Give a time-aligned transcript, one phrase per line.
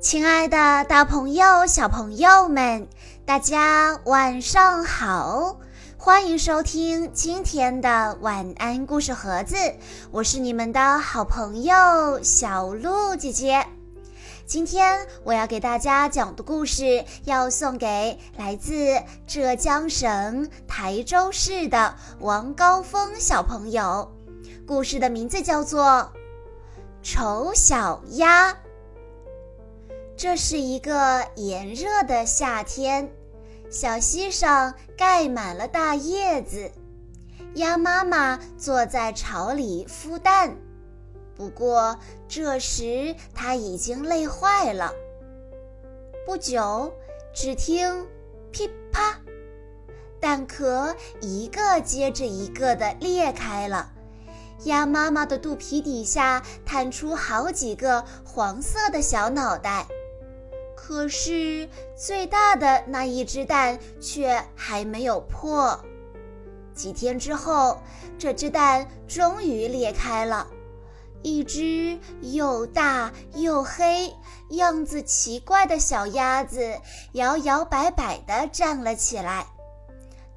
[0.00, 2.88] 亲爱的，大朋友、小朋友们，
[3.26, 5.58] 大家晚上好！
[5.98, 9.56] 欢迎收听今天的晚安故事盒子，
[10.10, 13.66] 我是你们的好朋友小鹿姐姐。
[14.46, 24.10] 今天我要给大家讲的故事，要送给来自浙江省台州市的王高峰小朋友。
[24.66, 25.84] 故事的名字叫做
[27.02, 28.50] 《丑小鸭》。
[30.22, 33.10] 这是一个炎热的夏天，
[33.70, 36.70] 小溪上盖满了大叶子，
[37.54, 40.54] 鸭妈妈坐在巢里孵蛋。
[41.34, 41.98] 不过
[42.28, 44.92] 这时它已经累坏了。
[46.26, 46.92] 不久，
[47.32, 48.06] 只听
[48.52, 49.18] “噼啪”，
[50.20, 53.90] 蛋壳一个接着一个的裂开了，
[54.64, 59.86] 鸭妈妈的肚皮底下探出好几个黄色的小脑袋。
[60.82, 65.78] 可是最大的那一只蛋却还没有破。
[66.74, 67.78] 几天之后，
[68.18, 70.46] 这只蛋终于裂开了，
[71.22, 74.16] 一只又大又黑、
[74.48, 76.74] 样子奇怪的小鸭子
[77.12, 79.46] 摇摇摆摆地站了起来。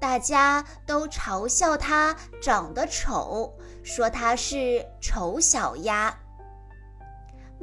[0.00, 6.18] 大家都嘲笑它长得丑，说它是丑小鸭。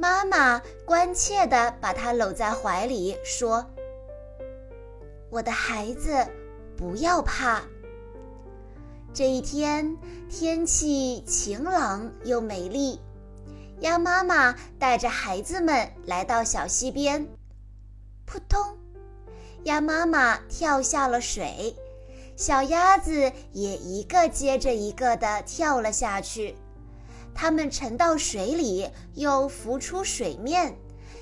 [0.00, 3.66] 妈妈关切地把他搂在怀里，说
[5.28, 6.26] ：“我的孩子，
[6.74, 7.60] 不要怕。”
[9.12, 9.98] 这一天
[10.30, 12.98] 天气晴朗又美丽，
[13.80, 17.28] 鸭妈妈带着孩子们来到小溪边，
[18.24, 18.78] 扑通，
[19.64, 21.76] 鸭妈妈跳下了水，
[22.36, 26.56] 小鸭子也一个接着一个地跳了下去。
[27.40, 30.76] 它们沉到水里，又浮出水面，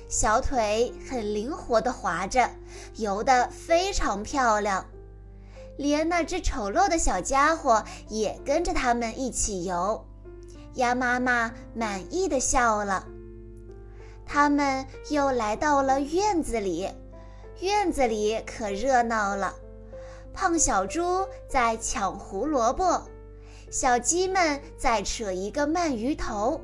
[0.09, 2.49] 小腿很灵活地划着，
[2.97, 4.85] 游得非常漂亮。
[5.77, 10.05] 连那只丑陋的小家伙也跟着它们一起游。
[10.73, 13.05] 鸭妈妈满意的笑了。
[14.25, 16.89] 他们又来到了院子里，
[17.61, 19.55] 院子里可热闹了。
[20.33, 23.03] 胖小猪在抢胡萝卜。
[23.71, 26.59] 小鸡们在扯一个鳗鱼头，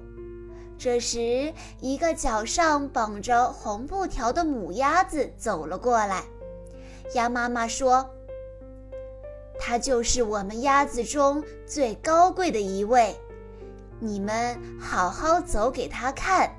[0.75, 6.23] 这时，一个脚上绑着红布条的母鸭子走了过来。
[7.13, 8.09] 鸭妈妈说
[9.59, 13.15] ：“它就是我们鸭子中最高贵的一位，
[13.99, 16.49] 你们好好走给它看，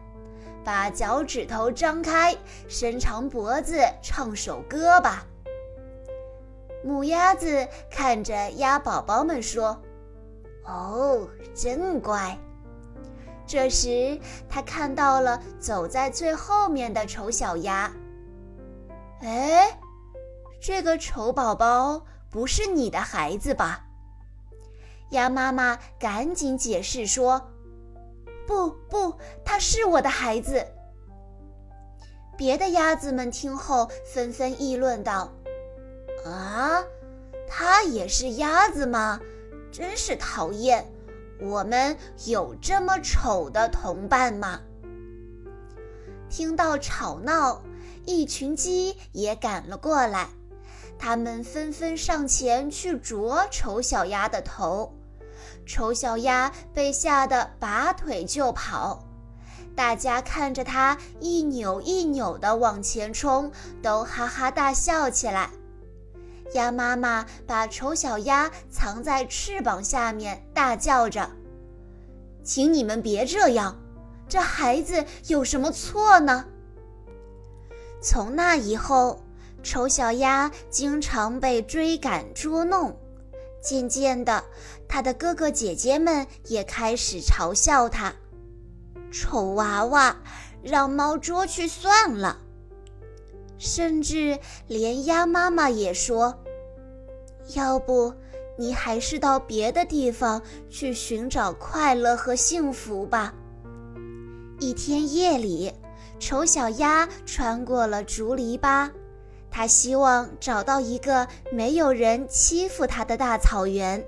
[0.64, 2.36] 把脚趾头张开，
[2.68, 5.26] 伸长脖子，唱首歌吧。”
[6.84, 9.76] 母鸭子看着鸭宝宝们说。
[10.66, 12.36] 哦，真乖。
[13.46, 14.18] 这时，
[14.48, 17.92] 他看到了走在最后面的丑小鸭。
[19.20, 19.78] 哎，
[20.60, 23.84] 这个丑宝宝不是你的孩子吧？
[25.10, 27.40] 鸭妈妈赶紧解释说
[28.44, 30.66] ：“不不，他是我的孩子。”
[32.36, 35.32] 别的鸭子们听后纷纷议论道
[36.26, 36.82] ：“啊，
[37.46, 39.20] 他也是鸭子吗？”
[39.76, 40.90] 真是讨厌！
[41.38, 41.94] 我们
[42.24, 44.58] 有这么丑的同伴吗？
[46.30, 47.60] 听到吵闹，
[48.06, 50.30] 一群鸡也赶了过来，
[50.98, 54.94] 它们纷纷上前去啄丑小鸭的头。
[55.66, 59.04] 丑小鸭被吓得拔腿就跑，
[59.74, 65.50] 大家看着它一扭一扭地往前冲，都哈哈大笑起来。
[66.52, 71.30] 鸭妈妈把丑小鸭藏在翅膀下面，大叫着
[72.42, 73.76] ：“请你们别这样，
[74.28, 76.46] 这孩子有什么错呢？”
[78.00, 79.22] 从那以后，
[79.62, 82.96] 丑小鸭经常被追赶捉弄，
[83.60, 84.44] 渐渐的，
[84.86, 88.14] 它的哥哥姐姐们也开始嘲笑它
[89.10, 90.16] ：“丑娃娃，
[90.62, 92.38] 让猫捉去算了。”
[93.58, 94.38] 甚至
[94.68, 96.38] 连鸭妈妈也说
[97.54, 98.12] ：“要不，
[98.58, 103.34] 你还是到别的地方去寻找快乐和幸福吧。”
[104.58, 105.72] 一天夜里，
[106.18, 108.90] 丑小鸭穿过了竹篱笆，
[109.50, 114.02] 它希望找到一个没有人欺负它的大草原。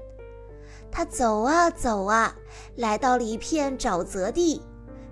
[0.90, 2.34] 它走啊走啊，
[2.76, 4.62] 来到了一片沼泽地，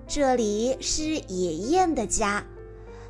[0.06, 2.42] 这里是野雁的家。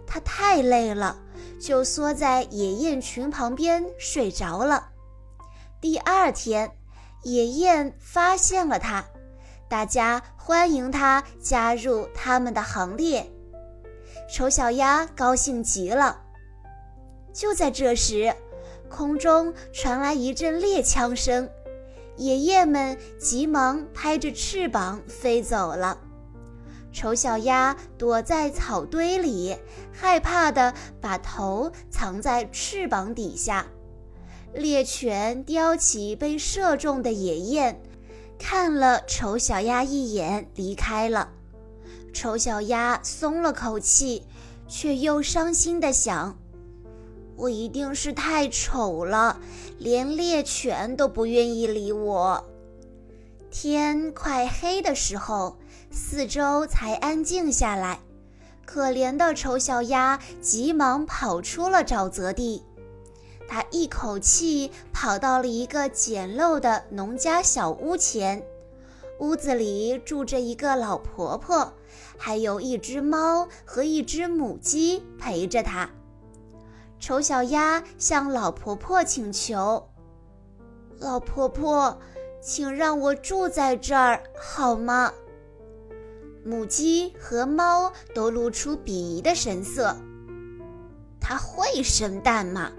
[0.05, 1.17] 它太累了，
[1.61, 4.89] 就缩在野雁群旁边睡着了。
[5.89, 6.73] 第二天，
[7.23, 9.05] 野雁发现了它，
[9.69, 13.31] 大家欢迎它加入他们的行列。
[14.29, 16.23] 丑小鸭高兴极了。
[17.33, 18.35] 就在这时，
[18.91, 21.49] 空中传来一阵猎枪声，
[22.17, 26.01] 野雁们急忙拍着翅膀飞走了。
[26.93, 29.57] 丑小鸭躲在草堆里，
[29.93, 33.65] 害怕地把头藏在翅膀底下。
[34.57, 37.81] 猎犬叼起被射中的野雁，
[38.39, 41.31] 看了丑小鸭一眼，离开了。
[42.13, 44.23] 丑小鸭松了口气，
[44.67, 46.39] 却又伤心地想
[47.37, 49.39] ：“我一定是太丑了，
[49.79, 52.45] 连猎犬都不愿意理我。”
[53.51, 55.57] 天快黑的时候。
[55.89, 58.01] 四周才安静下来，
[58.67, 62.63] 可怜的丑小鸭急忙跑出了沼泽地。
[63.49, 68.45] 它一口气跑到了一个简陋的农家小屋前，
[69.21, 71.73] 屋子里住着一个老婆婆，
[72.19, 75.89] 还有一只猫和一只母鸡陪着她。
[76.99, 79.89] 丑小鸭向老婆婆请求
[80.99, 82.01] ：“老婆婆，
[82.41, 85.13] 请让我住在这儿好吗？”
[86.45, 89.97] 母鸡和猫都露出鄙夷的神色。
[91.21, 92.73] 它会生蛋吗？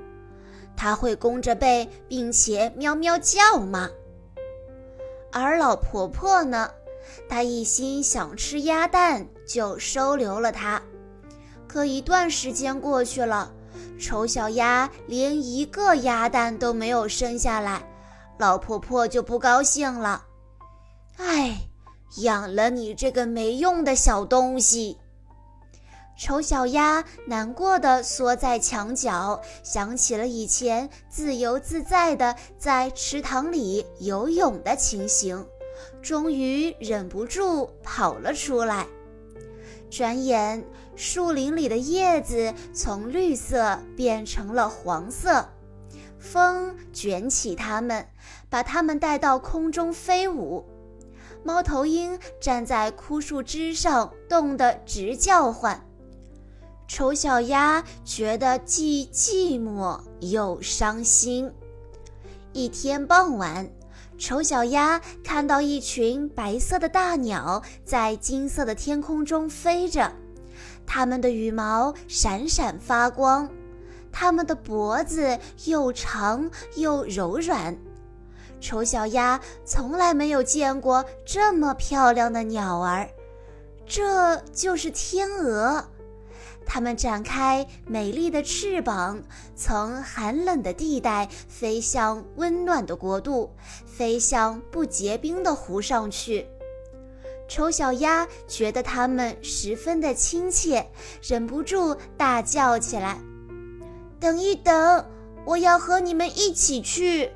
[0.77, 3.89] 它会弓着背并且喵喵叫吗？
[5.31, 6.71] 而老婆婆呢？
[7.27, 10.81] 她一心想吃鸭蛋，就收留了它。
[11.67, 13.51] 可一段时间过去了，
[13.99, 17.85] 丑小鸭连一个鸭蛋都没有生下来，
[18.37, 20.23] 老婆婆就不高兴了。
[21.17, 21.63] 唉。
[22.19, 24.97] 养了你这个没用的小东西，
[26.17, 35.45] 丑小鸭难过的缩在墙角，想起了以前自由自在的在池塘里游泳的情形，
[36.01, 38.87] 终于忍不住跑了出来。
[39.91, 40.65] 转眼，
[40.95, 45.47] 树林里的叶子从绿色变成了黄色，
[46.17, 48.07] 风卷起它们，
[48.49, 50.65] 把它们带到空中飞舞。
[51.43, 55.86] 猫头鹰站在枯树枝上，冻得直叫唤。
[56.87, 61.51] 丑小鸭觉得既寂寞又伤心。
[62.53, 63.69] 一天傍晚，
[64.17, 70.11] 丑小鸭看到一群白色的大鸟在金色的天空中飞着，
[70.85, 73.49] 它们的羽毛闪闪发光，
[74.09, 77.77] 它们的脖子又长又柔软。
[78.61, 83.09] 丑小鸭从来没有见过这么漂亮的鸟儿，
[83.85, 85.85] 这就是天鹅。
[86.69, 89.23] 它们展开美丽的翅膀，
[89.55, 93.49] 从寒冷的地带飞向温暖的国度，
[93.85, 96.45] 飞向不结冰的湖上去。
[97.47, 100.85] 丑小鸭觉得它们十分的亲切，
[101.23, 103.17] 忍不住大叫起来
[104.19, 105.05] ：“等一等，
[105.45, 107.31] 我要和你们一起去！”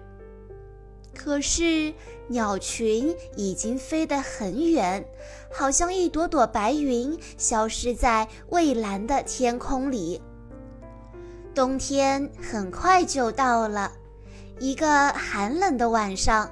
[1.15, 1.93] 可是，
[2.31, 5.05] 鸟群已经飞得很远，
[5.53, 10.21] 好像一朵朵白云消失在蔚蓝的天空里。
[11.53, 13.91] 冬天很快就到了，
[14.59, 16.49] 一个寒冷的晚上，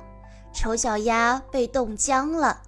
[0.53, 2.61] 丑小鸭被冻僵了。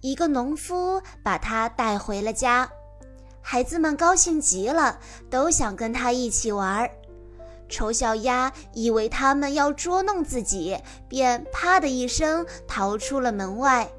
[0.00, 2.68] 一个农夫把它带回了家，
[3.42, 6.90] 孩子们高兴极了，都想跟他一起玩儿。
[7.72, 13.90] 丑小鸭以为他们要捉弄自己，便啪的一声逃出了门外。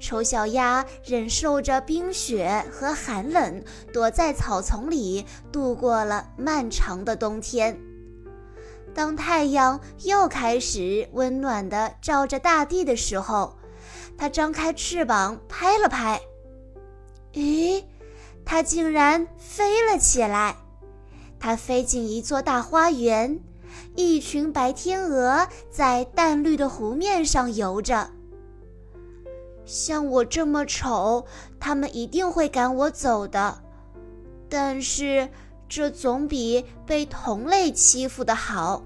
[0.00, 3.62] 丑小鸭忍受着冰雪和寒冷，
[3.92, 7.78] 躲在草丛里度过了漫长的冬天。
[8.94, 13.58] 当太阳又开始温暖地照着大地的时候，
[14.16, 16.18] 它张开翅膀拍了拍，
[17.34, 17.84] 咦，
[18.46, 20.56] 它竟然飞了起来。
[21.46, 23.38] 它飞进一座大花园，
[23.94, 28.10] 一群白天鹅在淡绿的湖面上游着。
[29.64, 31.24] 像我这么丑，
[31.60, 33.62] 它们一定会赶我走的。
[34.48, 35.28] 但是
[35.68, 38.82] 这总比被同类欺负的好。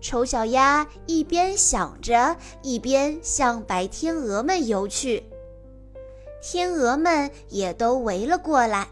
[0.00, 5.24] 丑小鸭一边想着，一边向白天鹅们游去。
[6.40, 8.88] 天鹅们也都围了过来。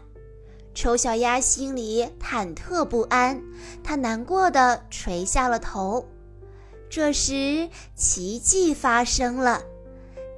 [0.77, 3.41] 丑小鸭心里忐忑不安，
[3.83, 6.05] 它难过的垂下了头。
[6.87, 9.63] 这时，奇迹发生了，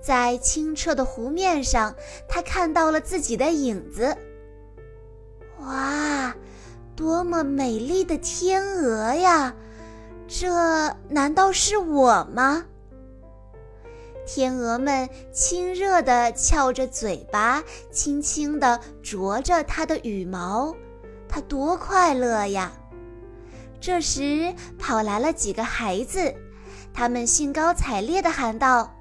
[0.02, 1.94] 在清澈的湖面上，
[2.30, 4.16] 它看到了自己的影子。
[5.60, 6.34] 哇，
[6.96, 9.54] 多么美丽的天鹅呀！
[10.26, 12.66] 这难道是我吗？
[14.32, 20.76] 天鹅们亲热地翘着嘴巴，轻轻地啄着它的羽毛，
[21.28, 22.72] 它多快乐呀！
[23.82, 26.36] 这时，跑来了几个孩子，
[26.94, 28.94] 他们兴高采烈地喊道：“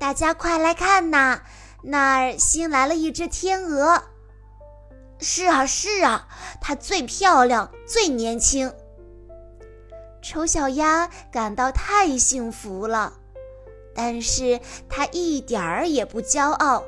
[0.00, 1.42] 大家快来看呐，
[1.84, 4.02] 那儿新来了一只天鹅！
[5.20, 6.26] 是啊，是啊，
[6.60, 8.72] 它最漂亮，最年轻。”
[10.20, 13.20] 丑小鸭感到太幸福了。
[13.94, 16.82] 但是他一点儿也不骄傲，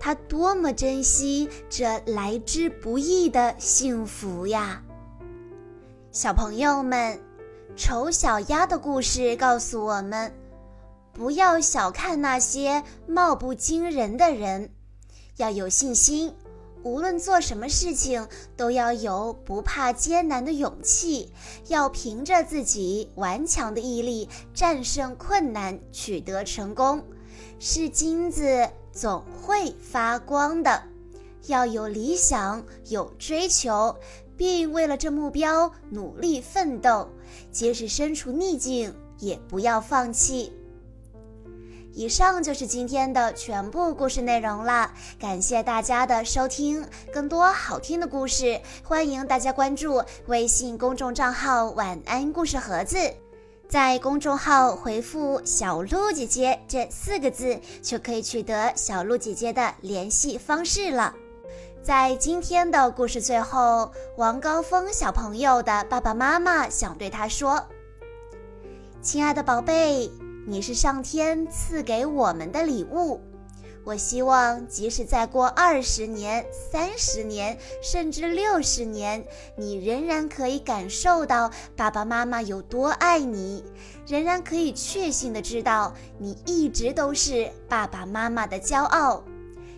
[0.00, 4.82] 他多么珍惜这来之不易的幸福呀！
[6.10, 7.20] 小朋友们，
[7.76, 10.32] 丑小鸭的故事告诉我们，
[11.12, 14.70] 不要小看那些貌不惊人的人，
[15.36, 16.34] 要有信心。
[16.82, 21.32] 无论做什么事情，都要有不怕艰难的勇气，
[21.66, 27.02] 要凭着自己顽强的毅力战胜困难，取得成功。
[27.58, 30.82] 是金子总会发光的，
[31.46, 33.96] 要有理想，有追求，
[34.36, 37.08] 并为了这目标努力奋斗，
[37.50, 40.52] 即使身处逆境，也不要放弃。
[41.98, 44.88] 以上就是今天的全部故事内容了，
[45.18, 46.86] 感谢大家的收听。
[47.12, 52.96] 更多好听的故事，欢迎大家关注微信公众账号“晚安故事盒子”，
[53.68, 61.12] 在公众号回复“小鹿姐姐”这四个字，就可以取得小鹿姐姐的联系方式了。
[61.82, 67.60] 在今天的故事最后，王高峰小朋友的爸爸妈妈想对他说
[69.02, 70.08] ：“亲爱的宝贝。”
[70.48, 73.20] 你是上天赐给我们的礼物，
[73.84, 79.22] 我希望即使再过二十年、三十年，甚至六十年，
[79.56, 83.62] 你仍然可以感受到爸爸妈妈有多爱你，
[84.06, 89.22] 仍然可以确信的知道你一直都是爸爸妈妈的骄傲。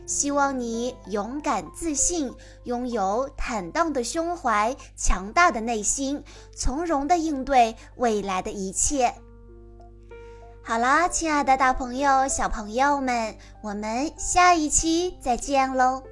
[0.06, 6.22] 希望你勇敢自信，拥有坦荡的胸怀、强大的内心，
[6.54, 9.12] 从容的应对未来的一切。
[10.70, 16.04] 好啦，亲爱的大朋友、小朋友们，我们下一期再见喽！